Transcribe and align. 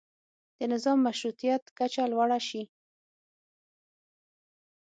د 0.57 0.59
نظام 0.73 0.97
مشروطیت 1.07 1.63
کچه 1.77 2.03
لوړه 2.11 2.39
شي. 2.47 2.63